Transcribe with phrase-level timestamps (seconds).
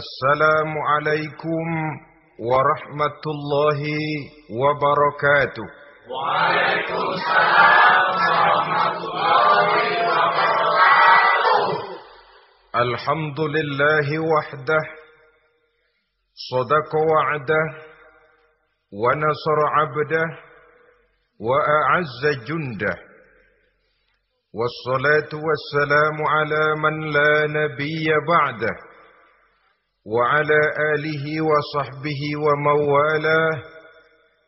[0.00, 1.64] السلام عليكم
[2.38, 3.80] ورحمة الله
[4.60, 5.66] وبركاته.
[6.12, 9.66] وعليكم السلام ورحمة الله
[10.12, 11.66] وبركاته.
[12.84, 14.82] الحمد لله وحده
[16.50, 17.64] صدق وعده
[19.02, 20.24] ونصر عبده
[21.40, 22.96] وأعز جنده.
[24.54, 28.91] والصلاة والسلام على من لا نبي بعده.
[30.07, 30.61] وعلى
[30.95, 33.55] آله وصحبه وموالاه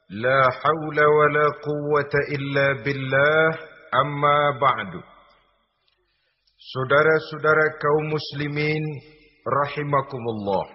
[0.09, 3.47] لا حول ولا قوة إلا بالله
[3.93, 4.91] أما بعد
[6.59, 8.83] Saudara-saudara kaum muslimin
[9.41, 10.69] rahimakumullah.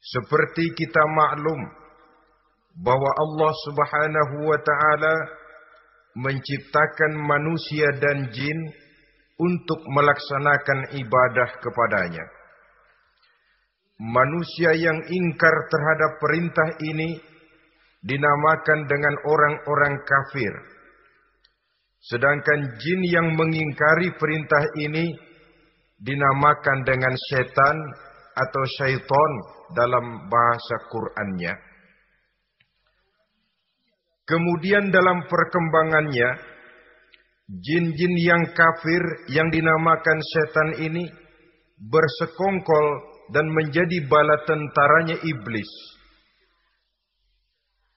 [0.00, 1.60] Seperti kita maklum
[2.78, 5.14] bahwa Allah Subhanahu wa taala
[6.24, 8.58] menciptakan manusia dan jin
[9.36, 12.24] untuk melaksanakan ibadah kepadanya.
[14.01, 17.09] Manusia yang ingkar terhadap perintah ini
[18.03, 20.53] dinamakan dengan orang-orang kafir.
[22.03, 25.13] Sedangkan jin yang mengingkari perintah ini
[26.03, 27.77] dinamakan dengan setan
[28.35, 29.31] atau syaitan
[29.71, 31.53] dalam bahasa Qur'annya.
[34.27, 36.29] Kemudian dalam perkembangannya,
[37.47, 41.03] jin-jin yang kafir yang dinamakan setan ini
[41.77, 45.67] bersekongkol dan menjadi bala tentaranya iblis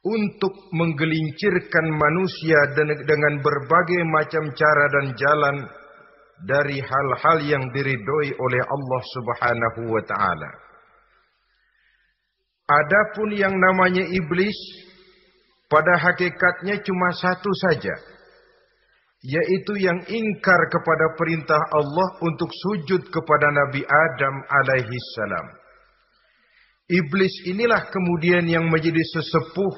[0.06, 5.56] untuk menggelincirkan manusia dengan berbagai macam cara dan jalan
[6.46, 10.50] dari hal-hal yang diridhoi oleh Allah Subhanahu wa taala.
[12.66, 14.56] Adapun yang namanya iblis
[15.66, 17.94] pada hakikatnya cuma satu saja,
[19.26, 25.46] yaitu yang ingkar kepada perintah Allah untuk sujud kepada Nabi Adam alaihi salam.
[26.86, 29.74] Iblis inilah kemudian yang menjadi sesepuh,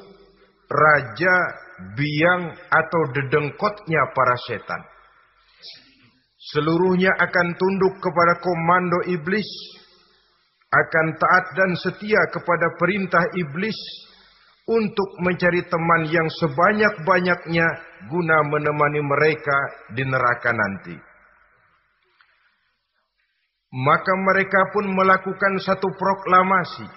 [0.69, 1.37] raja,
[1.97, 4.83] biang atau dedengkotnya para setan.
[6.53, 9.49] Seluruhnya akan tunduk kepada komando iblis,
[10.69, 13.79] akan taat dan setia kepada perintah iblis,
[14.69, 17.67] untuk mencari teman yang sebanyak-banyaknya
[18.13, 19.59] guna menemani mereka
[19.97, 20.97] di neraka nanti.
[23.69, 26.89] Maka mereka pun melakukan satu proklamasi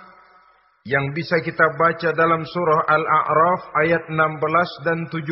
[0.87, 5.31] yang bisa kita baca dalam surah Al-A'raf ayat 16 dan 17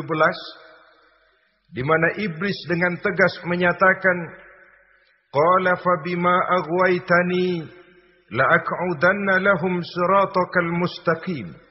[1.70, 4.18] di mana iblis dengan tegas menyatakan
[5.32, 7.66] qala fa bima aghwaytani
[8.34, 8.46] la
[9.42, 11.69] lahum siratakal mustaqim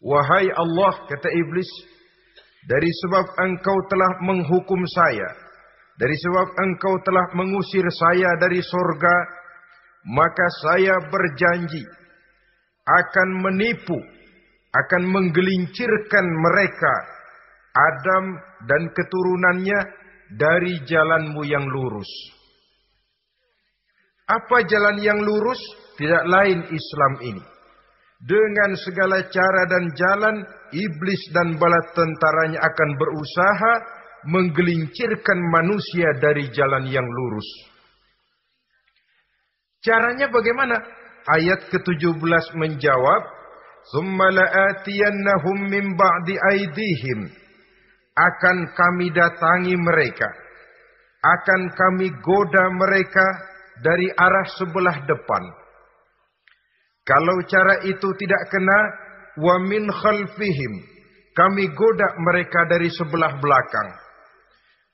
[0.00, 1.68] Wahai Allah, kata iblis,
[2.64, 5.28] dari sebab engkau telah menghukum saya,
[6.00, 9.16] dari sebab engkau telah mengusir saya dari sorga,
[10.08, 11.84] maka saya berjanji
[12.88, 14.00] akan menipu,
[14.72, 16.94] akan menggelincirkan mereka,
[17.76, 18.24] Adam
[18.64, 19.80] dan keturunannya
[20.40, 22.08] dari jalanmu yang lurus.
[24.32, 25.60] Apa jalan yang lurus?
[26.00, 27.49] Tidak lain Islam ini
[28.20, 30.36] dengan segala cara dan jalan,
[30.76, 33.72] iblis dan bala tentaranya akan berusaha
[34.28, 37.48] menggelincirkan manusia dari jalan yang lurus.
[39.80, 40.76] Caranya bagaimana?
[41.32, 43.22] Ayat ke-17 menjawab,
[45.72, 47.32] min ba'di aydihim."
[48.20, 50.28] Akan kami datangi mereka.
[51.24, 53.24] Akan kami goda mereka
[53.80, 55.59] dari arah sebelah depan
[57.10, 58.78] kalau cara itu tidak kena,
[59.42, 60.78] wa min khalfihim.
[61.34, 63.90] Kami goda mereka dari sebelah belakang.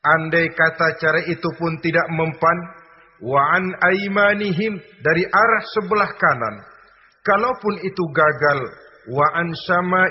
[0.01, 2.59] Andai kata cara itu pun tidak mempan,
[3.21, 6.57] wa an aimanihim dari arah sebelah kanan.
[7.21, 8.65] Kalaupun itu gagal,
[9.13, 9.53] wa an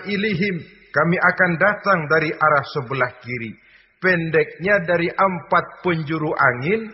[0.06, 0.62] ilihim
[0.94, 3.50] kami akan datang dari arah sebelah kiri.
[3.98, 6.86] Pendeknya dari empat penjuru angin,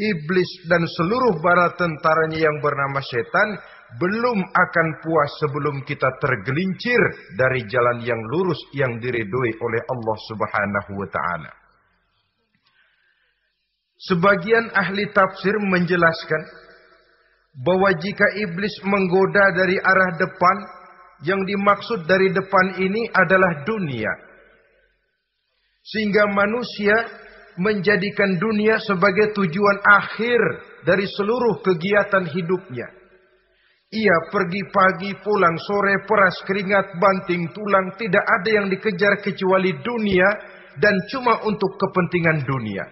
[0.00, 7.00] iblis dan seluruh bala tentaranya yang bernama setan belum akan puas sebelum kita tergelincir
[7.38, 11.52] dari jalan yang lurus yang diridhoi oleh Allah Subhanahu wa taala.
[13.96, 16.42] Sebagian ahli tafsir menjelaskan
[17.64, 20.56] bahwa jika iblis menggoda dari arah depan,
[21.24, 24.12] yang dimaksud dari depan ini adalah dunia.
[25.80, 26.92] Sehingga manusia
[27.56, 30.40] menjadikan dunia sebagai tujuan akhir
[30.84, 32.84] dari seluruh kegiatan hidupnya.
[33.86, 37.94] Ia pergi pagi, pulang sore, peras keringat, banting tulang.
[37.94, 40.26] Tidak ada yang dikejar kecuali dunia
[40.82, 42.82] dan cuma untuk kepentingan dunia.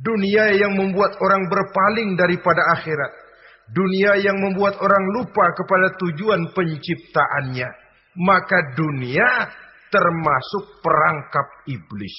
[0.00, 3.12] Dunia yang membuat orang berpaling daripada akhirat.
[3.68, 7.68] Dunia yang membuat orang lupa kepada tujuan penciptaannya.
[8.24, 9.28] Maka dunia
[9.92, 12.16] termasuk perangkap iblis.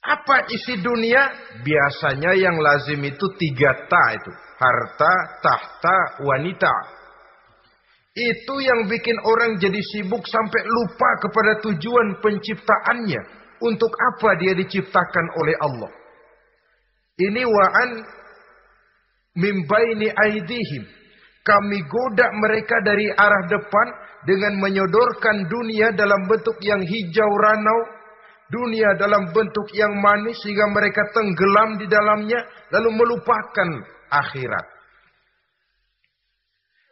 [0.00, 1.28] Apa isi dunia?
[1.64, 4.32] Biasanya yang lazim itu tiga ta itu.
[4.60, 6.74] Harta, tahta, wanita.
[8.12, 13.40] Itu yang bikin orang jadi sibuk sampai lupa kepada tujuan penciptaannya.
[13.60, 15.92] Untuk apa dia diciptakan oleh Allah.
[17.20, 17.90] Ini wa'an
[19.36, 20.84] mimbaini aidihim.
[21.40, 23.86] Kami goda mereka dari arah depan
[24.28, 27.80] dengan menyodorkan dunia dalam bentuk yang hijau ranau,
[28.52, 32.40] dunia dalam bentuk yang manis sehingga mereka tenggelam di dalamnya
[32.76, 33.68] lalu melupakan
[34.10, 34.66] akhirat.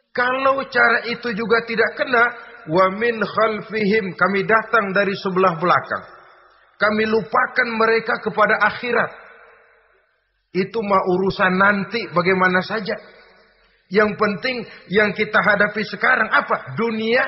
[0.09, 2.23] Kalau cara itu juga tidak kena,
[2.67, 3.21] wa min
[4.17, 6.03] kami datang dari sebelah belakang.
[6.79, 9.11] Kami lupakan mereka kepada akhirat.
[10.55, 12.95] Itu mah urusan nanti bagaimana saja.
[13.89, 14.57] Yang penting
[14.89, 16.73] yang kita hadapi sekarang apa?
[16.73, 17.21] Dunia,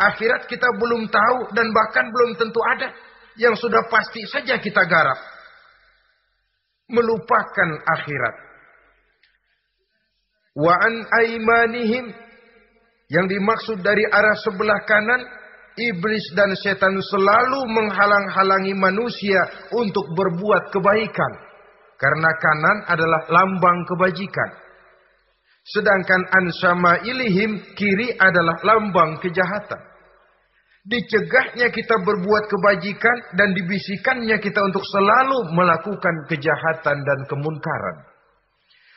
[0.00, 2.94] akhirat kita belum tahu dan bahkan belum tentu ada.
[3.36, 5.20] Yang sudah pasti saja kita garap.
[6.88, 8.45] Melupakan akhirat.
[10.56, 12.08] Wa an aimanihim
[13.12, 15.20] yang dimaksud dari arah sebelah kanan
[15.76, 21.32] iblis dan setan selalu menghalang-halangi manusia untuk berbuat kebaikan
[22.00, 24.66] karena kanan adalah lambang kebajikan
[25.66, 29.82] Sedangkan ansama ilihim kiri adalah lambang kejahatan.
[30.86, 37.96] Dicegahnya kita berbuat kebajikan dan dibisikannya kita untuk selalu melakukan kejahatan dan kemunkaran.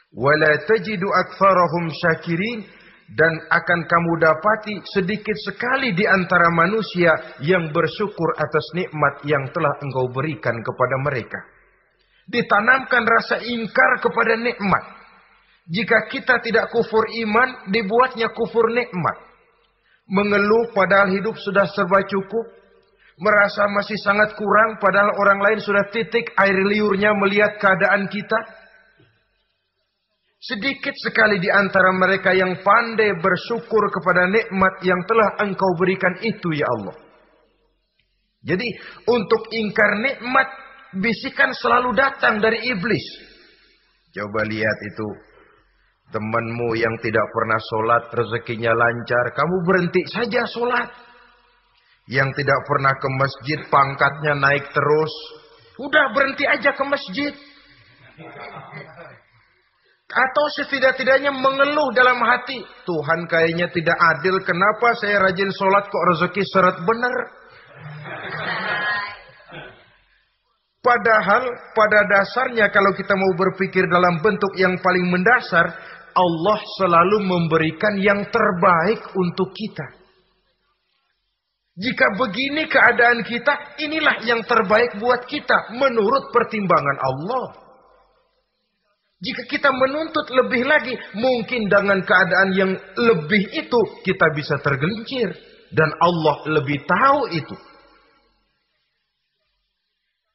[0.10, 2.66] Wala tajidu aktsarahum syakirin
[3.14, 9.74] dan akan kamu dapati sedikit sekali di antara manusia yang bersyukur atas nikmat yang telah
[9.82, 11.40] engkau berikan kepada mereka.
[12.30, 15.00] Ditanamkan rasa ingkar kepada nikmat
[15.70, 19.18] jika kita tidak kufur iman, dibuatnya kufur nikmat.
[20.10, 22.58] Mengeluh padahal hidup sudah serba cukup.
[23.22, 28.40] Merasa masih sangat kurang padahal orang lain sudah titik air liurnya melihat keadaan kita.
[30.40, 36.56] Sedikit sekali di antara mereka yang pandai bersyukur kepada nikmat yang telah engkau berikan itu
[36.56, 36.96] ya Allah.
[38.40, 38.68] Jadi
[39.12, 40.48] untuk ingkar nikmat
[40.96, 43.04] bisikan selalu datang dari iblis.
[44.16, 45.30] Coba lihat itu
[46.10, 50.90] Temanmu yang tidak pernah sholat rezekinya lancar, kamu berhenti saja sholat.
[52.10, 55.14] Yang tidak pernah ke masjid pangkatnya naik terus,
[55.78, 57.34] udah berhenti aja ke masjid.
[60.10, 66.44] Atau setidak-tidaknya mengeluh dalam hati, Tuhan kayaknya tidak adil, kenapa saya rajin sholat kok rezeki
[66.50, 67.18] seret benar.
[70.82, 71.44] Padahal
[71.78, 75.78] pada dasarnya kalau kita mau berpikir dalam bentuk yang paling mendasar,
[76.18, 80.00] Allah selalu memberikan yang terbaik untuk kita.
[81.80, 87.69] Jika begini keadaan kita, inilah yang terbaik buat kita menurut pertimbangan Allah.
[89.20, 95.36] Jika kita menuntut lebih lagi, mungkin dengan keadaan yang lebih itu kita bisa tergelincir
[95.76, 97.56] dan Allah lebih tahu itu.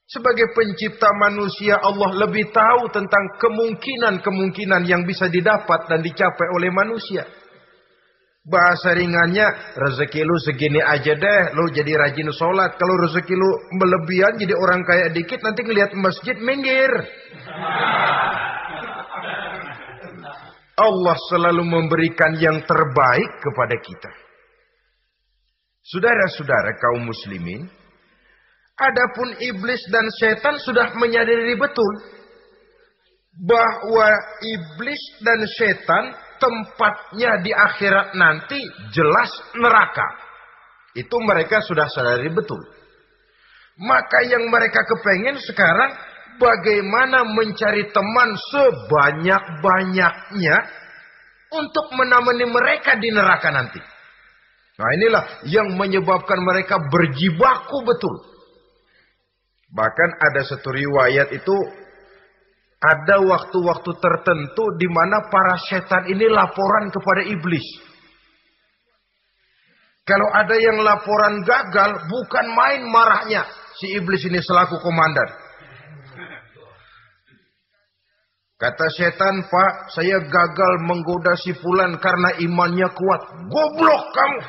[0.04, 7.24] Sebagai pencipta manusia Allah lebih tahu tentang kemungkinan-kemungkinan yang bisa didapat dan dicapai oleh manusia.
[8.44, 12.76] Bahasa ringannya, rezeki lu segini aja deh, lu jadi rajin sholat.
[12.76, 16.92] Kalau rezeki lu melebihan jadi orang kaya dikit, nanti ngelihat masjid minggir.
[20.76, 24.12] Allah selalu memberikan yang terbaik kepada kita.
[25.88, 27.64] Saudara-saudara kaum muslimin,
[28.74, 31.94] Adapun iblis dan setan sudah menyadari betul
[33.38, 34.10] bahwa
[34.42, 36.04] iblis dan setan
[36.44, 38.60] tempatnya di akhirat nanti
[38.92, 40.04] jelas neraka.
[40.92, 42.60] Itu mereka sudah sadari betul.
[43.80, 45.96] Maka yang mereka kepengen sekarang
[46.36, 50.56] bagaimana mencari teman sebanyak-banyaknya
[51.56, 53.80] untuk menemani mereka di neraka nanti.
[54.74, 58.34] Nah inilah yang menyebabkan mereka berjibaku betul.
[59.74, 61.54] Bahkan ada satu riwayat itu
[62.84, 67.64] ada waktu-waktu tertentu di mana para setan ini laporan kepada iblis.
[70.04, 73.48] Kalau ada yang laporan gagal, bukan main marahnya
[73.80, 75.32] si iblis ini selaku komandan.
[78.54, 83.22] Kata setan, Pak, saya gagal menggoda si Fulan karena imannya kuat.
[83.48, 84.38] Goblok kamu.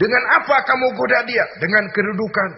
[0.00, 1.44] Dengan apa kamu goda dia?
[1.60, 2.50] Dengan kedudukan.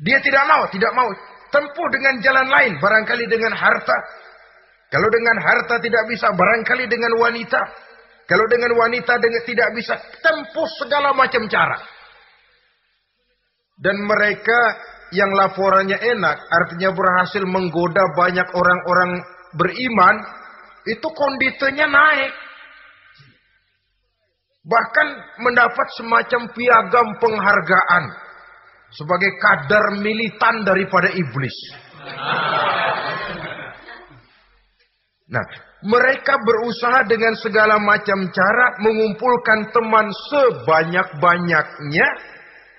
[0.00, 1.10] Dia tidak mau, tidak mau.
[1.52, 3.92] tempuh dengan jalan lain, barangkali dengan harta.
[4.88, 7.60] Kalau dengan harta tidak bisa, barangkali dengan wanita.
[8.24, 11.76] Kalau dengan wanita dengan tidak bisa, tempuh segala macam cara.
[13.76, 14.80] Dan mereka
[15.12, 19.20] yang laporannya enak, artinya berhasil menggoda banyak orang-orang
[19.52, 20.16] beriman,
[20.88, 22.32] itu konditenya naik.
[24.62, 25.08] Bahkan
[25.42, 28.04] mendapat semacam piagam penghargaan
[28.92, 31.56] sebagai kadar militan daripada iblis.
[35.32, 35.46] Nah,
[35.82, 42.08] mereka berusaha dengan segala macam cara mengumpulkan teman sebanyak-banyaknya.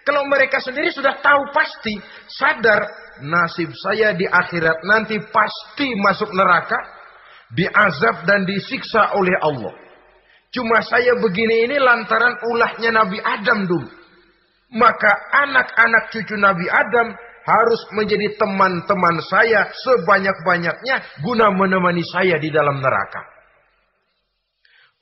[0.03, 1.95] Kalau mereka sendiri sudah tahu pasti,
[2.29, 2.85] sadar
[3.23, 6.77] nasib saya di akhirat nanti pasti masuk neraka,
[7.55, 9.73] diazab dan disiksa oleh Allah.
[10.53, 14.02] Cuma saya begini ini lantaran ulahnya Nabi Adam dulu.
[14.73, 15.11] Maka
[15.45, 17.13] anak-anak cucu Nabi Adam
[17.43, 23.21] harus menjadi teman-teman saya sebanyak-banyaknya guna menemani saya di dalam neraka.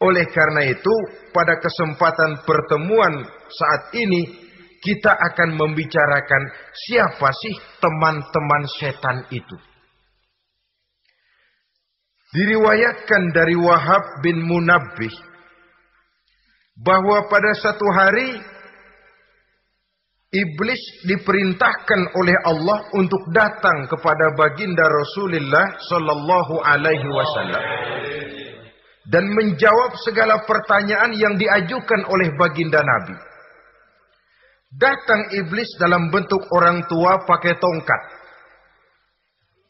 [0.02, 0.94] Oleh karena itu,
[1.30, 3.22] pada kesempatan pertemuan
[3.54, 4.50] saat ini,
[4.82, 9.58] kita akan membicarakan siapa sih teman-teman setan itu.
[12.34, 15.14] Diriwayatkan dari Wahab bin Munabbih
[16.82, 18.42] bahwa pada satu hari
[20.32, 20.80] Iblis
[21.12, 27.64] diperintahkan oleh Allah untuk datang kepada baginda Rasulullah Sallallahu Alaihi Wasallam
[29.12, 33.20] dan menjawab segala pertanyaan yang diajukan oleh baginda Nabi.
[34.72, 38.02] Datang iblis dalam bentuk orang tua pakai tongkat.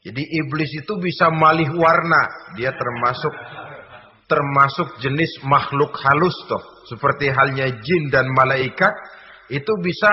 [0.06, 3.34] Jadi iblis itu bisa malih warna, dia termasuk
[4.30, 8.94] termasuk jenis makhluk halus toh, seperti halnya jin dan malaikat
[9.52, 10.08] itu bisa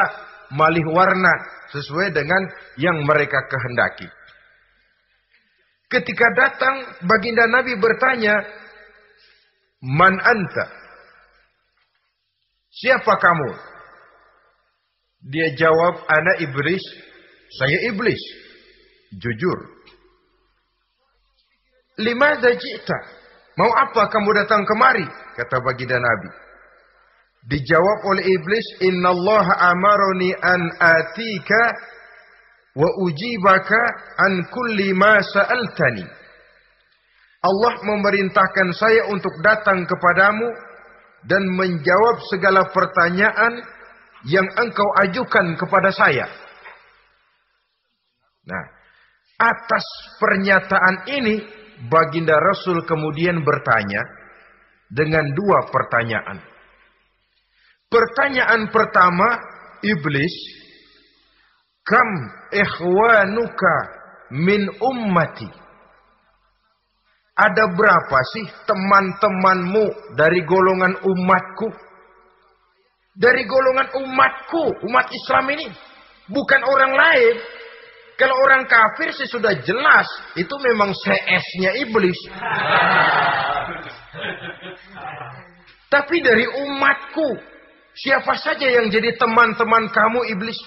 [0.55, 1.33] malih warna
[1.73, 2.43] sesuai dengan
[2.81, 4.09] yang mereka kehendaki.
[5.89, 6.77] Ketika datang
[7.09, 8.37] baginda Nabi bertanya,
[9.85, 10.67] "Man anta?"
[12.69, 13.51] Siapa kamu?
[15.33, 17.09] Dia jawab, "Ana iblis."
[17.57, 18.21] Saya iblis.
[19.17, 19.59] Jujur.
[21.99, 22.99] Lima ji'ta?
[23.57, 25.03] Mau apa kamu datang kemari?
[25.35, 26.31] Kata baginda Nabi.
[27.47, 31.63] Dijawab oleh iblis, "Inna Allah amaroni an atika
[32.75, 33.83] wa ujibaka
[34.27, 36.07] an kulli ma sa'altani."
[37.39, 40.49] Allah memerintahkan saya untuk datang kepadamu
[41.31, 43.63] dan menjawab segala pertanyaan
[44.27, 46.27] yang engkau ajukan kepada saya.
[48.43, 48.65] Nah,
[49.39, 49.87] atas
[50.19, 51.37] pernyataan ini
[51.87, 54.03] baginda Rasul kemudian bertanya
[54.91, 56.43] dengan dua pertanyaan.
[57.89, 59.41] Pertanyaan pertama
[59.81, 60.37] iblis,
[61.89, 62.05] kam
[62.53, 63.77] ikhwanuka
[64.37, 65.49] min ummati?
[67.33, 71.69] Ada berapa sih teman-temanmu dari golongan umatku?
[73.17, 75.73] Dari golongan umatku, umat Islam ini.
[76.29, 77.41] Bukan orang lain.
[78.21, 80.05] Kalau orang kafir sih sudah jelas.
[80.37, 82.19] Itu memang CS-nya iblis.
[85.95, 87.57] Tapi dari umatku.
[87.99, 90.59] Siapa saja yang jadi teman-teman kamu iblis.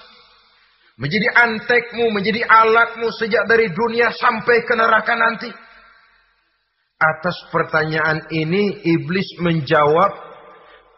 [1.00, 5.50] Menjadi antekmu, menjadi alatmu sejak dari dunia sampai ke neraka nanti.
[7.01, 10.11] Atas pertanyaan ini iblis menjawab,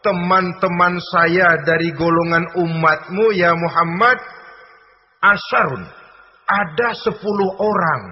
[0.02, 4.18] teman-teman saya dari golongan umatmu ya Muhammad,
[5.22, 5.86] asarun.
[6.44, 8.02] Ada sepuluh orang.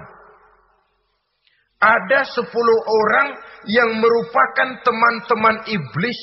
[1.77, 3.37] Ada sepuluh orang
[3.69, 6.17] yang merupakan teman-teman iblis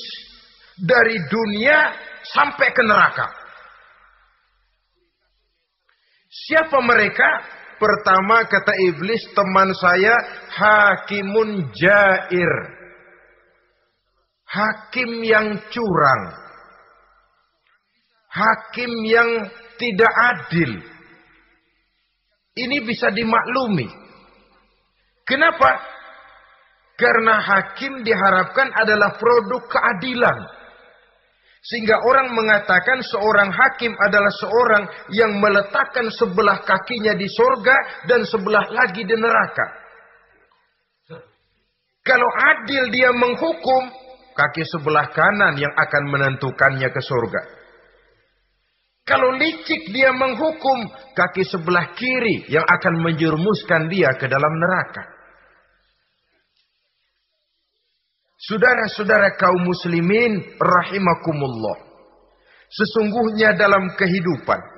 [0.79, 1.77] dari dunia
[2.23, 3.27] sampai ke neraka.
[6.31, 7.29] Siapa mereka?
[7.81, 10.15] Pertama kata iblis teman saya
[10.53, 12.53] hakimun jair.
[14.45, 16.23] Hakim yang curang.
[18.31, 19.29] Hakim yang
[19.75, 20.71] tidak adil.
[22.53, 23.87] Ini bisa dimaklumi.
[25.25, 25.81] Kenapa?
[26.99, 30.37] Karena hakim diharapkan adalah produk keadilan.
[31.61, 37.77] Sehingga orang mengatakan seorang hakim adalah seorang yang meletakkan sebelah kakinya di sorga
[38.09, 39.67] dan sebelah lagi di neraka.
[42.01, 43.93] Kalau adil dia menghukum,
[44.33, 47.41] kaki sebelah kanan yang akan menentukannya ke sorga.
[49.05, 55.20] Kalau licik dia menghukum, kaki sebelah kiri yang akan menjerumuskan dia ke dalam neraka.
[58.41, 61.77] Saudara-saudara kaum muslimin rahimakumullah.
[62.71, 64.71] Sesungguhnya dalam kehidupan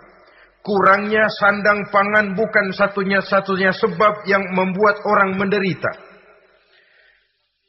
[0.63, 5.91] Kurangnya sandang pangan bukan satunya-satunya sebab yang membuat orang menderita.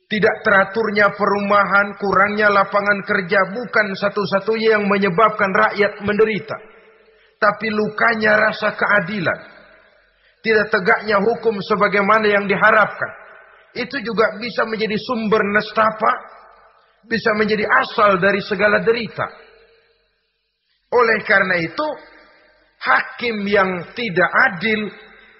[0.06, 6.54] Tidak teraturnya perumahan, kurangnya lapangan kerja bukan satu-satunya yang menyebabkan rakyat menderita.
[7.42, 9.42] Tapi lukanya rasa keadilan.
[10.46, 13.10] Tidak tegaknya hukum sebagaimana yang diharapkan.
[13.74, 16.12] Itu juga bisa menjadi sumber nestapa,
[17.10, 19.26] bisa menjadi asal dari segala derita.
[20.94, 21.88] Oleh karena itu,
[22.78, 24.86] hakim yang tidak adil,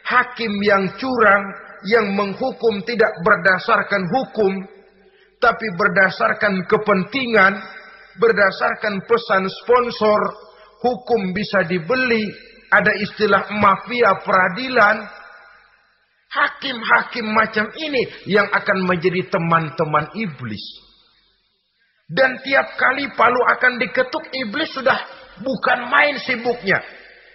[0.03, 1.45] hakim yang curang,
[1.87, 4.53] yang menghukum tidak berdasarkan hukum,
[5.38, 7.55] tapi berdasarkan kepentingan,
[8.19, 10.21] berdasarkan pesan sponsor,
[10.83, 12.29] hukum bisa dibeli,
[12.73, 15.23] ada istilah mafia peradilan.
[16.35, 20.62] Hakim-hakim macam ini yang akan menjadi teman-teman iblis.
[22.11, 24.99] Dan tiap kali palu akan diketuk, iblis sudah
[25.41, 26.83] bukan main sibuknya.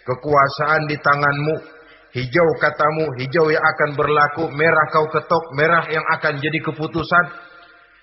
[0.04, 1.80] Kekuasaan di tanganmu.
[2.10, 4.50] Hijau katamu, hijau yang akan berlaku.
[4.52, 7.26] Merah kau ketok, merah yang akan jadi keputusan.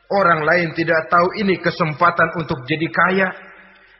[0.07, 3.29] Orang lain tidak tahu ini kesempatan untuk jadi kaya.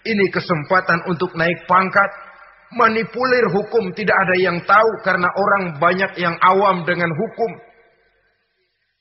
[0.07, 2.26] Ini kesempatan untuk naik pangkat.
[2.75, 7.53] Manipulir hukum tidak ada yang tahu karena orang banyak yang awam dengan hukum.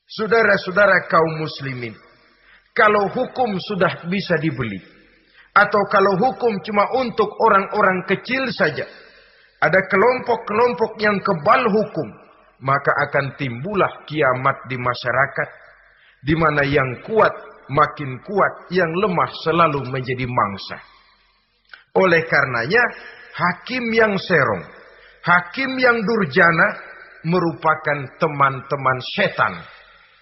[0.06, 1.98] Saudara-saudara kaum muslimin.
[2.78, 4.96] Kalau hukum sudah bisa dibeli
[5.56, 8.84] atau kalau hukum cuma untuk orang-orang kecil saja.
[9.64, 12.08] Ada kelompok-kelompok yang kebal hukum.
[12.60, 15.50] Maka akan timbullah kiamat di masyarakat.
[16.28, 17.32] Di mana yang kuat
[17.72, 18.68] makin kuat.
[18.68, 20.78] Yang lemah selalu menjadi mangsa.
[21.96, 22.84] Oleh karenanya
[23.36, 24.64] hakim yang serong.
[25.26, 26.80] Hakim yang durjana
[27.28, 29.54] merupakan teman-teman setan.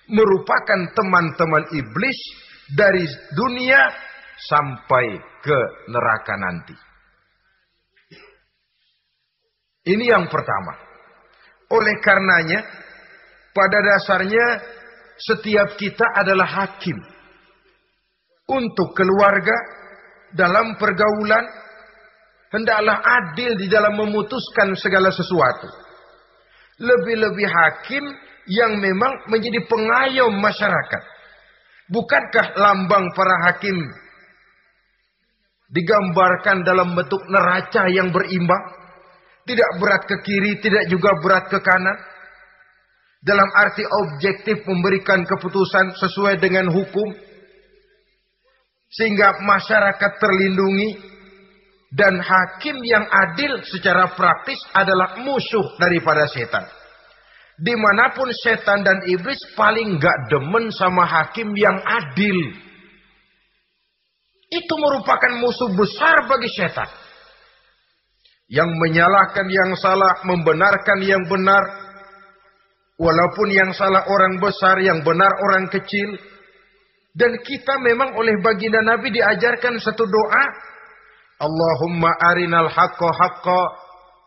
[0.10, 2.17] Merupakan teman-teman iblis
[2.74, 3.03] dari
[3.36, 3.91] dunia
[4.50, 5.05] sampai
[5.43, 5.60] ke
[5.91, 6.75] neraka nanti.
[9.84, 10.79] Ini yang pertama.
[11.75, 12.60] Oleh karenanya,
[13.51, 14.46] pada dasarnya
[15.20, 16.96] setiap kita adalah hakim.
[18.47, 19.56] Untuk keluarga,
[20.36, 21.62] dalam pergaulan,
[22.54, 25.68] hendaklah adil di dalam memutuskan segala sesuatu.
[26.78, 28.06] Lebih-lebih hakim
[28.48, 31.04] yang memang menjadi pengayom masyarakat.
[31.89, 33.78] Bukankah lambang para hakim
[35.74, 38.86] digambarkan dalam bentuk neraca yang berimbang.
[39.44, 41.98] Tidak berat ke kiri, tidak juga berat ke kanan.
[43.20, 47.12] Dalam arti objektif memberikan keputusan sesuai dengan hukum.
[48.94, 51.12] Sehingga masyarakat terlindungi.
[51.93, 56.65] Dan hakim yang adil secara praktis adalah musuh daripada setan.
[57.62, 62.49] Di mana pun setan dan iblis paling gak demen sama hakim yang adil.
[64.49, 66.89] Itu merupakan musuh besar bagi setan.
[68.49, 71.62] Yang menyalahkan yang salah, membenarkan yang benar.
[72.97, 76.10] Walaupun yang salah orang besar, yang benar orang kecil.
[77.13, 80.72] Dan kita memang oleh baginda Nabi diajarkan satu doa.
[81.43, 83.62] Allahumma arinal haqqa haqqa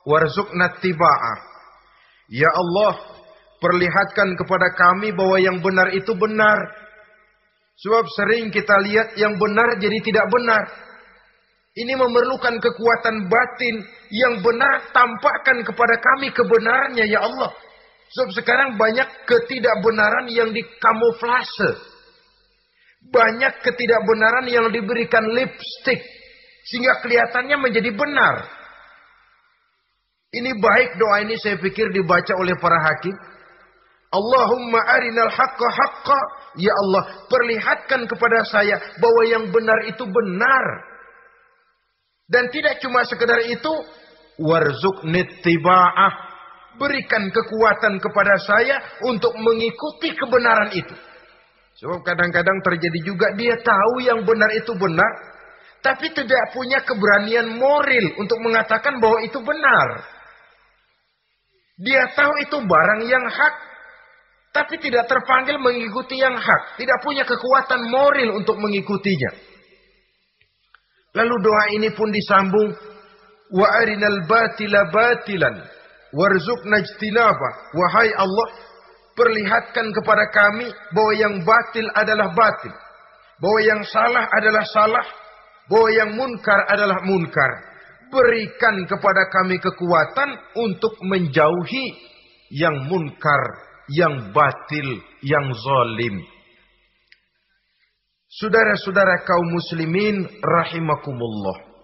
[0.04, 1.38] warzuqna tiba'ah.
[2.28, 3.00] Ya Allah,
[3.64, 6.86] perlihatkan kepada kami bahwa yang benar itu benar
[7.76, 10.64] Sebab sering kita lihat yang benar jadi tidak benar.
[11.76, 17.52] Ini memerlukan kekuatan batin yang benar tampakkan kepada kami kebenarannya ya Allah.
[18.16, 21.76] Sebab sekarang banyak ketidakbenaran yang dikamuflase.
[23.12, 26.00] Banyak ketidakbenaran yang diberikan lipstick.
[26.66, 28.34] Sehingga kelihatannya menjadi benar.
[30.34, 33.14] Ini baik doa ini saya pikir dibaca oleh para hakim.
[34.10, 36.20] Allahumma arinal haqqa haqqa.
[36.58, 40.64] Ya Allah, perlihatkan kepada saya bahwa yang benar itu benar.
[42.26, 43.72] Dan tidak cuma sekedar itu,
[44.42, 46.26] warzuk nittiba'ah.
[46.76, 48.76] Berikan kekuatan kepada saya
[49.06, 50.92] untuk mengikuti kebenaran itu.
[51.80, 55.35] Sebab kadang-kadang terjadi juga dia tahu yang benar itu benar.
[55.86, 60.02] Tapi tidak punya keberanian moral untuk mengatakan bahwa itu benar.
[61.78, 63.54] Dia tahu itu barang yang hak,
[64.50, 69.30] tapi tidak terpanggil mengikuti yang hak, tidak punya kekuatan moral untuk mengikutinya.
[71.14, 72.74] Lalu doa ini pun disambung
[73.54, 75.54] wa arinal batila batilan
[76.10, 78.48] warzuqna ijtinaba wahai Allah
[79.14, 82.74] perlihatkan kepada kami bahwa yang batil adalah batil
[83.38, 85.06] bahwa yang salah adalah salah
[85.66, 87.50] bahwa yang munkar adalah munkar
[88.10, 91.94] berikan kepada kami kekuatan untuk menjauhi
[92.54, 94.88] yang munkar yang batil,
[95.22, 96.16] yang zalim.
[98.26, 101.78] Saudara-saudara kaum muslimin rahimakumullah.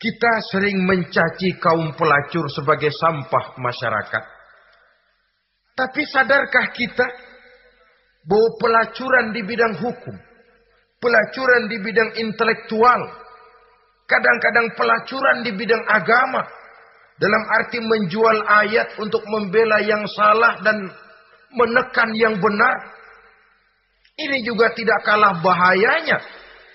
[0.00, 4.24] Kita sering mencaci kaum pelacur sebagai sampah masyarakat.
[5.76, 7.06] Tapi sadarkah kita
[8.24, 10.16] bahwa pelacuran di bidang hukum,
[11.00, 13.00] pelacuran di bidang intelektual,
[14.04, 16.44] kadang-kadang pelacuran di bidang agama,
[17.20, 20.88] dalam arti menjual ayat untuk membela yang salah dan
[21.52, 22.96] menekan yang benar.
[24.20, 26.20] Ini juga tidak kalah bahayanya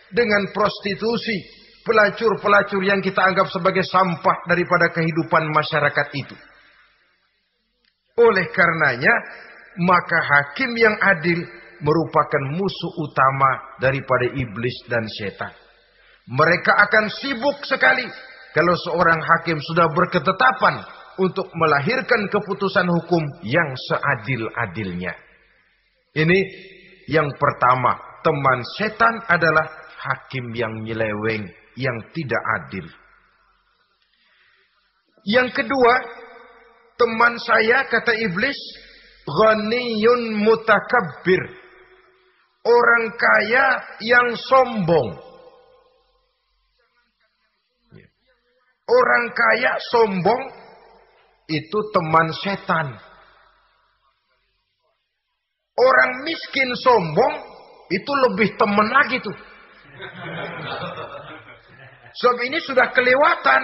[0.10, 1.46] dengan prostitusi,
[1.86, 6.36] pelacur-pelacur yang kita anggap sebagai sampah daripada kehidupan masyarakat itu.
[8.18, 9.14] Oleh karenanya,
[9.82, 11.46] maka hakim yang adil
[11.86, 15.54] merupakan musuh utama daripada iblis dan setan.
[16.26, 18.10] Mereka akan sibuk sekali
[18.58, 20.82] kalau seorang hakim sudah berketetapan
[21.22, 25.14] untuk melahirkan keputusan hukum yang seadil-adilnya.
[26.18, 26.40] Ini
[27.06, 27.94] yang pertama,
[28.26, 29.70] teman setan adalah
[30.02, 31.46] hakim yang nyeleweng,
[31.78, 32.88] yang tidak adil.
[35.26, 35.94] Yang kedua,
[36.98, 38.58] teman saya kata iblis,
[39.26, 41.65] ghaniyun mutakabbir.
[42.66, 43.66] Orang kaya
[44.02, 45.10] yang sombong.
[48.86, 50.44] Orang kaya sombong
[51.46, 52.88] itu teman setan.
[55.76, 57.34] Orang miskin sombong
[57.94, 59.38] itu lebih teman lagi tuh.
[62.16, 63.62] Sebab ini sudah kelewatan.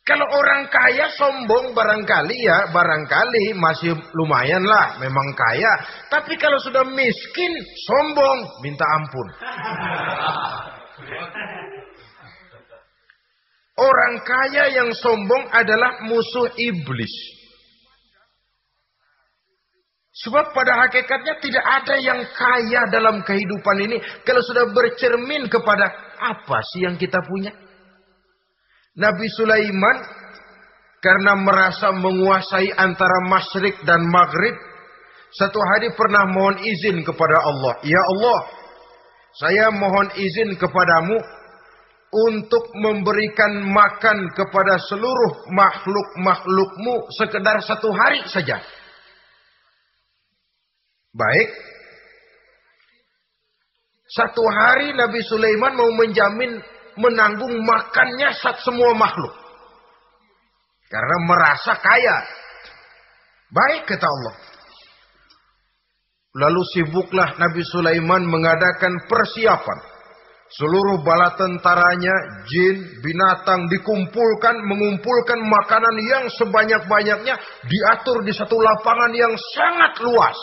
[0.00, 5.72] Kalau orang kaya sombong barangkali ya, barangkali masih lumayan lah, memang kaya.
[6.08, 7.52] Tapi kalau sudah miskin,
[7.84, 9.26] sombong, minta ampun.
[13.80, 17.12] Orang kaya yang sombong adalah musuh iblis.
[20.20, 23.96] Sebab pada hakikatnya tidak ada yang kaya dalam kehidupan ini
[24.28, 25.88] kalau sudah bercermin kepada
[26.20, 27.52] apa sih yang kita punya.
[28.98, 30.02] Nabi Sulaiman
[31.00, 34.52] karena merasa menguasai antara masyrik dan maghrib,
[35.32, 37.78] satu hari pernah mohon izin kepada Allah.
[37.86, 38.40] Ya Allah,
[39.38, 41.16] saya mohon izin kepadamu
[42.10, 48.58] untuk memberikan makan kepada seluruh makhluk-makhlukmu sekedar satu hari saja.
[51.14, 51.48] Baik.
[54.10, 56.58] Satu hari Nabi Sulaiman mau menjamin
[56.98, 59.34] menanggung makannya saat semua makhluk.
[60.90, 62.18] Karena merasa kaya.
[63.50, 64.36] Baik kata Allah.
[66.30, 69.78] Lalu sibuklah Nabi Sulaiman mengadakan persiapan.
[70.50, 77.38] Seluruh bala tentaranya, jin, binatang dikumpulkan, mengumpulkan makanan yang sebanyak-banyaknya
[77.70, 80.38] diatur di satu lapangan yang sangat luas.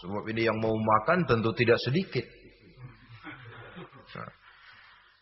[0.00, 2.24] Sebab ini yang mau makan tentu tidak sedikit.
[4.16, 4.37] Nah,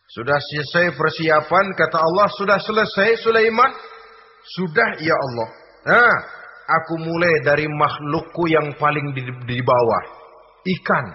[0.07, 3.75] sudah selesai persiapan, kata Allah, sudah selesai Sulaiman?
[4.47, 5.49] Sudah ya Allah.
[5.87, 6.17] Nah,
[6.67, 10.05] aku mulai dari makhlukku yang paling di, di bawah.
[10.67, 11.07] Ikan.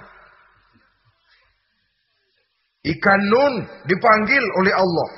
[2.81, 3.53] Ikan nun
[3.87, 5.09] dipanggil oleh Allah.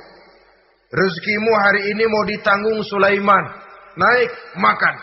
[0.94, 3.46] Rezekimu hari ini mau ditanggung Sulaiman.
[3.98, 4.30] Naik,
[4.62, 4.96] makan.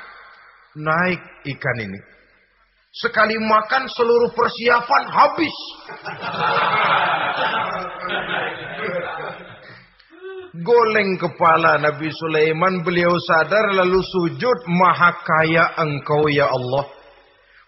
[0.79, 1.21] Naik
[1.59, 1.99] ikan ini.
[2.91, 5.57] Sekali makan seluruh persiapan habis.
[10.59, 16.91] Goleng kepala Nabi Sulaiman beliau sadar lalu sujud maha kaya engkau ya Allah.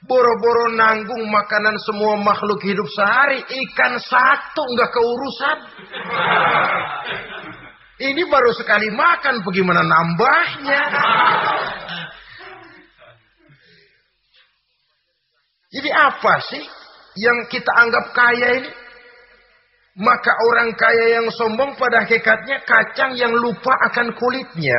[0.03, 3.47] Boro-boro nanggung makanan semua makhluk hidup sehari.
[3.47, 5.59] Ikan satu nggak keurusan.
[8.03, 10.83] Ini baru sekali makan, bagaimana nambahnya?
[15.73, 16.65] Jadi apa sih
[17.17, 18.71] yang kita anggap kaya ini?
[19.93, 24.77] Maka orang kaya yang sombong pada hakikatnya kacang yang lupa akan kulitnya.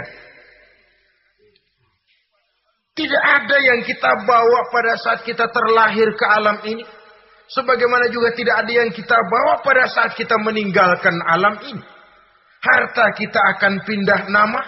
[2.93, 6.85] Tidak ada yang kita bawa pada saat kita terlahir ke alam ini.
[7.49, 11.83] Sebagaimana juga tidak ada yang kita bawa pada saat kita meninggalkan alam ini.
[12.63, 14.61] Harta kita akan pindah nama,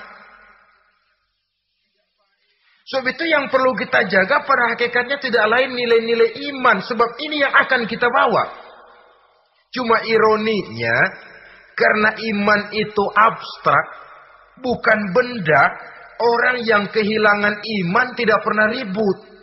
[2.85, 6.85] Sebab itu yang perlu kita jaga pada hakikatnya tidak lain nilai-nilai iman.
[6.85, 8.61] Sebab ini yang akan kita bawa.
[9.73, 10.97] Cuma ironinya,
[11.73, 13.85] karena iman itu abstrak,
[14.61, 15.63] bukan benda,
[16.21, 19.33] orang yang kehilangan iman tidak pernah ribut.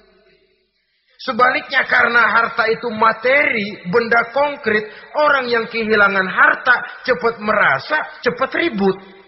[1.23, 9.22] Sebaliknya karena harta itu materi, benda konkret, orang yang kehilangan harta cepat merasa, cepat ribut.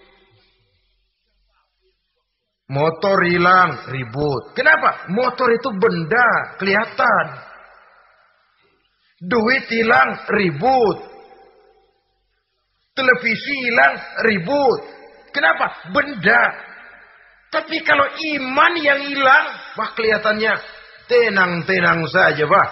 [2.65, 4.57] Motor hilang, ribut.
[4.57, 5.05] Kenapa?
[5.13, 7.25] Motor itu benda, kelihatan.
[9.21, 10.97] Duit hilang, ribut.
[12.97, 13.93] Televisi hilang,
[14.25, 14.81] ribut.
[15.29, 15.93] Kenapa?
[15.93, 16.43] Benda.
[17.53, 19.45] Tapi kalau iman yang hilang,
[19.77, 20.53] wah kelihatannya
[21.05, 22.67] tenang-tenang saja, Pak.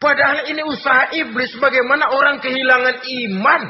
[0.00, 3.62] Padahal ini usaha iblis bagaimana orang kehilangan iman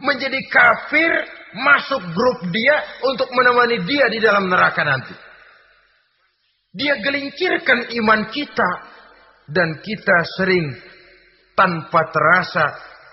[0.00, 1.10] menjadi kafir
[1.56, 5.14] masuk grup dia untuk menemani dia di dalam neraka nanti.
[6.76, 8.70] Dia gelincirkan iman kita
[9.48, 10.76] dan kita sering
[11.56, 12.64] tanpa terasa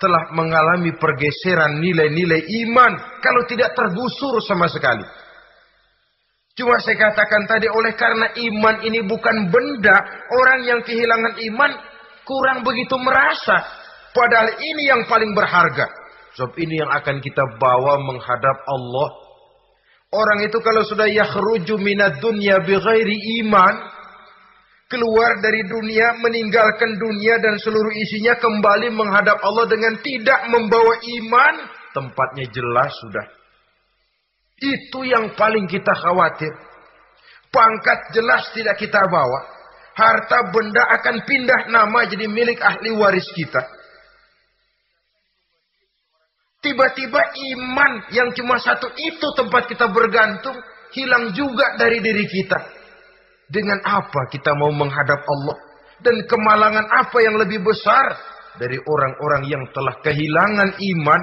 [0.03, 2.91] telah mengalami pergeseran nilai-nilai iman
[3.23, 5.07] kalau tidak tergusur sama sekali.
[6.53, 9.97] Cuma saya katakan tadi oleh karena iman ini bukan benda,
[10.29, 11.71] orang yang kehilangan iman
[12.27, 13.57] kurang begitu merasa.
[14.13, 16.02] Padahal ini yang paling berharga.
[16.33, 19.09] Sebab ini yang akan kita bawa menghadap Allah.
[20.13, 23.75] Orang itu kalau sudah yakhruju minad dunya bighairi iman.
[24.89, 31.55] Keluar dari dunia, meninggalkan dunia dan seluruh isinya kembali menghadap Allah dengan tidak membawa iman.
[31.97, 33.25] Tempatnya jelas sudah.
[34.61, 36.53] Itu yang paling kita khawatir.
[37.49, 39.53] Pangkat jelas tidak kita bawa
[39.93, 43.61] harta benda akan pindah nama jadi milik ahli waris kita.
[46.63, 50.55] Tiba-tiba iman yang cuma satu itu tempat kita bergantung
[50.95, 52.59] hilang juga dari diri kita.
[53.51, 55.57] Dengan apa kita mau menghadap Allah?
[55.99, 58.15] Dan kemalangan apa yang lebih besar
[58.55, 61.21] dari orang-orang yang telah kehilangan iman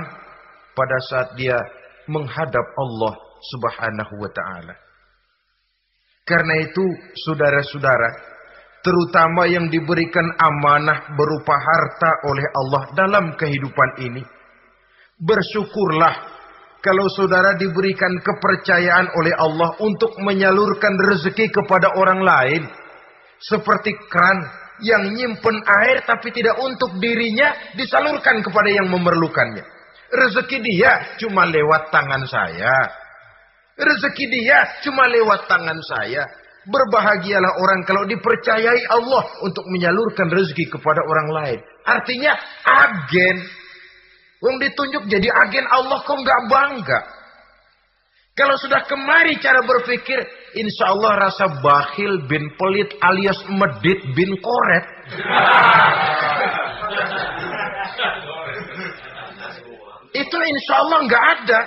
[0.76, 1.56] pada saat dia
[2.04, 4.74] menghadap Allah Subhanahu wa taala.
[6.28, 6.84] Karena itu,
[7.26, 8.10] saudara-saudara,
[8.84, 14.22] terutama yang diberikan amanah berupa harta oleh Allah dalam kehidupan ini.
[15.20, 16.14] Bersyukurlah
[16.80, 22.62] kalau saudara diberikan kepercayaan oleh Allah untuk menyalurkan rezeki kepada orang lain.
[23.40, 24.36] Seperti kran
[24.80, 29.64] yang nyimpen air tapi tidak untuk dirinya disalurkan kepada yang memerlukannya.
[30.10, 32.74] Rezeki dia cuma lewat tangan saya.
[33.76, 36.24] Rezeki dia cuma lewat tangan saya.
[36.60, 41.58] Berbahagialah orang kalau dipercayai Allah untuk menyalurkan rezeki kepada orang lain.
[41.88, 42.32] Artinya
[42.64, 43.59] agen.
[44.40, 47.00] Wong ditunjuk jadi agen Allah kok nggak bangga.
[48.40, 50.16] Kalau sudah kemari cara berpikir,
[50.56, 54.84] insya Allah rasa bakhil bin pelit alias medit bin koret.
[60.16, 61.60] Itu insya Allah nggak ada.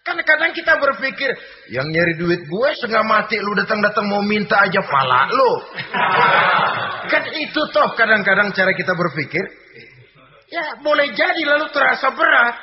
[0.00, 1.30] Kan kadang kita berpikir,
[1.70, 5.52] yang nyari duit gue setengah mati lu datang-datang mau minta aja pala lu.
[7.12, 9.44] kan itu toh kadang-kadang cara kita berpikir.
[10.50, 12.58] Ya boleh jadi lalu terasa berat.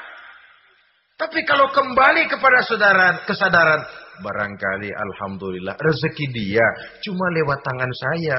[1.18, 3.82] Tapi kalau kembali kepada saudara kesadaran,
[4.22, 6.68] barangkali alhamdulillah rezeki dia
[7.02, 8.38] cuma lewat tangan saya.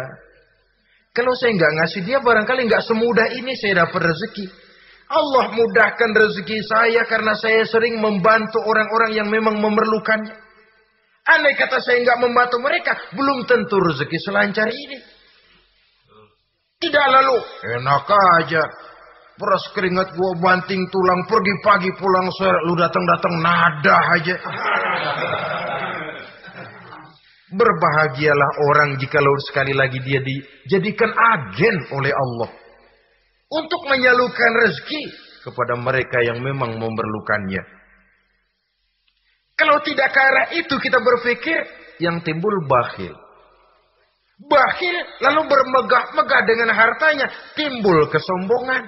[1.10, 4.46] Kalau saya nggak ngasih dia, barangkali nggak semudah ini saya dapat rezeki.
[5.08, 10.36] Allah mudahkan rezeki saya karena saya sering membantu orang-orang yang memang memerlukannya.
[11.24, 14.98] Andai kata saya nggak membantu mereka, belum tentu rezeki selancar ini.
[16.78, 17.36] Tidak lalu,
[17.74, 18.62] enak aja.
[19.38, 24.36] Peras keringat gua banting tulang, pergi pagi pulang sore, lu datang-datang nada aja.
[27.48, 32.50] Berbahagialah orang jika jikalau sekali lagi dia dijadikan agen oleh Allah
[33.48, 35.02] untuk menyalurkan rezeki
[35.46, 37.62] kepada mereka yang memang memerlukannya.
[39.56, 41.58] Kalau tidak ke arah itu kita berpikir
[42.02, 43.14] yang timbul bakhil.
[44.38, 47.26] Bakhil lalu bermegah-megah dengan hartanya,
[47.58, 48.86] timbul kesombongan.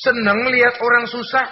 [0.00, 1.46] Senang lihat orang susah.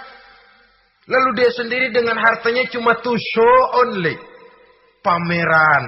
[1.09, 4.17] Lalu dia sendiri dengan hartanya cuma to show only.
[5.01, 5.85] Pameran,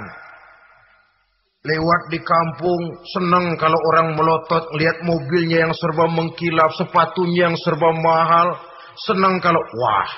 [1.62, 7.94] Lewat di kampung, senang kalau orang melotot, lihat mobilnya yang serba mengkilap, sepatunya yang serba
[8.02, 8.58] mahal.
[9.06, 10.10] Senang kalau, wah,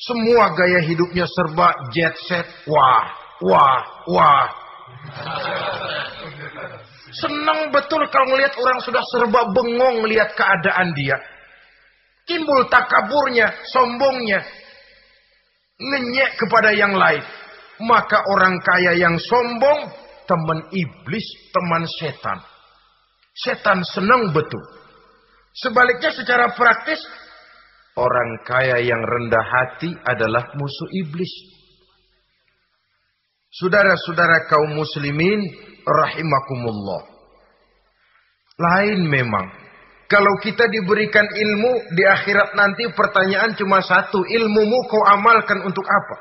[0.00, 3.04] semua gaya hidupnya serba jet set, wah,
[3.44, 4.48] wah, wah.
[7.20, 11.20] Senang betul kalau melihat orang sudah serba bengong melihat keadaan dia.
[12.26, 14.42] Timbul takaburnya, sombongnya.
[15.78, 17.22] Ngenyek kepada yang lain.
[17.86, 19.94] Maka orang kaya yang sombong
[20.26, 22.38] teman iblis, teman setan.
[23.36, 24.60] Setan senang betul.
[25.56, 27.00] Sebaliknya secara praktis,
[27.96, 31.32] orang kaya yang rendah hati adalah musuh iblis.
[33.56, 35.40] Saudara-saudara kaum muslimin,
[35.86, 37.08] rahimakumullah.
[38.56, 39.65] Lain memang.
[40.06, 44.22] Kalau kita diberikan ilmu di akhirat nanti pertanyaan cuma satu.
[44.22, 46.16] Ilmumu kau amalkan untuk apa?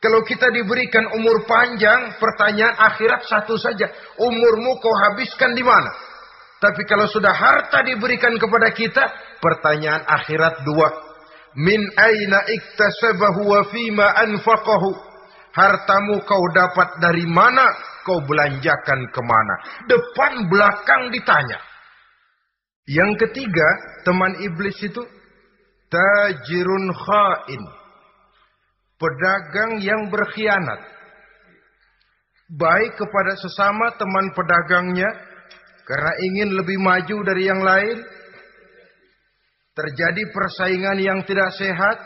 [0.00, 3.86] Kalau kita diberikan umur panjang, pertanyaan akhirat satu saja.
[4.18, 5.92] Umurmu kau habiskan di mana?
[6.58, 9.04] Tapi kalau sudah harta diberikan kepada kita,
[9.38, 10.88] pertanyaan akhirat dua.
[11.62, 14.90] Min aina iktasabahu wa fima anfaqahu.
[15.54, 17.70] Hartamu kau dapat dari mana,
[18.02, 19.54] kau belanjakan ke mana.
[19.86, 21.69] Depan belakang ditanya.
[22.90, 23.68] Yang ketiga,
[24.02, 24.98] teman iblis itu
[25.86, 27.62] tajirun khain
[29.00, 30.84] pedagang yang berkhianat.
[32.50, 35.08] Baik kepada sesama teman pedagangnya
[35.88, 37.98] karena ingin lebih maju dari yang lain.
[39.70, 41.98] Terjadi persaingan yang tidak sehat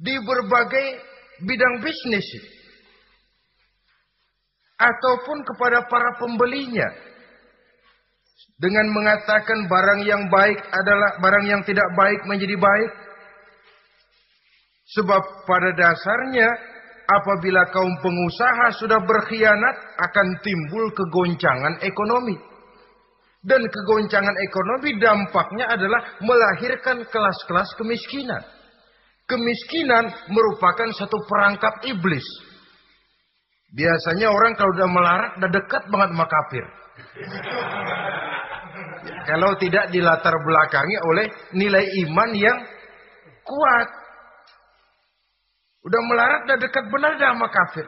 [0.00, 0.86] di berbagai
[1.44, 2.26] bidang bisnis.
[4.80, 7.13] Ataupun kepada para pembelinya.
[8.54, 12.90] Dengan mengatakan barang yang baik adalah barang yang tidak baik menjadi baik
[14.84, 16.48] Sebab pada dasarnya
[17.08, 22.36] apabila kaum pengusaha sudah berkhianat akan timbul kegoncangan ekonomi.
[23.44, 28.40] Dan kegoncangan ekonomi dampaknya adalah melahirkan kelas-kelas kemiskinan.
[29.24, 32.24] Kemiskinan merupakan satu perangkap iblis.
[33.72, 36.64] Biasanya orang kalau udah melarat udah dekat banget sama kafir.
[39.24, 42.58] Kalau tidak dilatar belakangi oleh nilai iman yang
[43.44, 43.88] kuat.
[45.84, 47.86] Udah melarat, udah dekat benar dah sama kafir.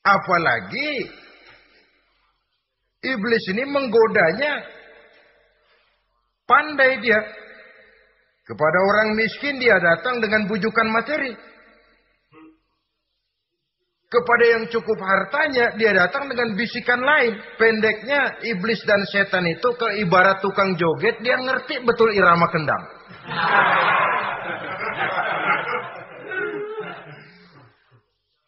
[0.00, 0.90] Apalagi
[3.02, 4.62] iblis ini menggodanya
[6.46, 7.20] pandai dia.
[8.46, 11.30] Kepada orang miskin dia datang dengan bujukan materi.
[14.10, 17.38] Kepada yang cukup hartanya dia datang dengan bisikan lain.
[17.54, 22.82] Pendeknya iblis dan setan itu ke ibarat tukang joget dia ngerti betul irama kendang.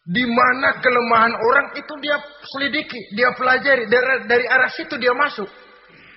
[0.03, 5.47] Di mana kelemahan orang itu dia selidiki, dia pelajari dari, dari arah situ dia masuk.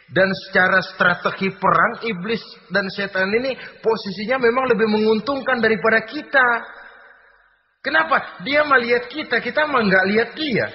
[0.10, 2.42] Dan secara strategi perang iblis
[2.74, 6.48] dan setan ini posisinya memang lebih menguntungkan daripada kita.
[7.86, 8.42] Kenapa?
[8.42, 10.68] Dia melihat kita, kita mah nggak lihat dia.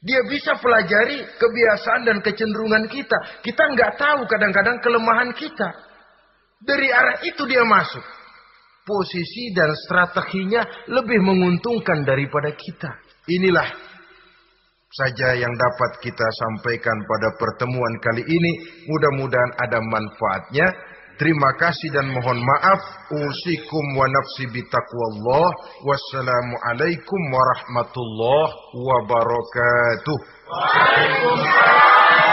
[0.00, 3.44] Dia bisa pelajari kebiasaan dan kecenderungan kita.
[3.44, 5.68] Kita nggak tahu kadang-kadang kelemahan kita.
[6.64, 8.00] Dari arah itu dia masuk.
[8.86, 12.96] Posisi dan strateginya lebih menguntungkan daripada kita.
[13.28, 13.66] Inilah
[14.86, 18.52] saja yang dapat kita sampaikan pada pertemuan kali ini.
[18.88, 20.66] Mudah-mudahan ada manfaatnya.
[21.16, 22.80] Terima kasih dan mohon maaf.
[23.08, 25.48] Usikum wa nafsi bitaqwallah.
[25.84, 30.18] Wassalamualaikum warahmatullahi wabarakatuh.
[30.44, 32.25] Waalaikumsalam.